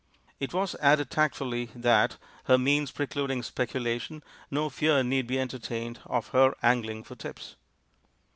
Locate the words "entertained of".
5.39-6.29